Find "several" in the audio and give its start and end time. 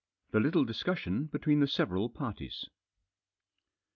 1.67-2.09